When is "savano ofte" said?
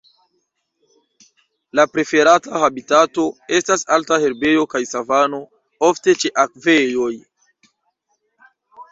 4.93-6.15